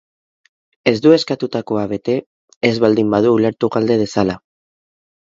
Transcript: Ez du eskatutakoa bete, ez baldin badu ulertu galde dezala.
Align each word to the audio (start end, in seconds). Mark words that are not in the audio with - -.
Ez 0.91 0.93
du 1.05 1.11
eskatutakoa 1.17 1.83
bete, 1.91 2.15
ez 2.69 2.71
baldin 2.85 3.11
badu 3.15 3.35
ulertu 3.35 3.69
galde 3.77 3.99
dezala. 4.01 4.39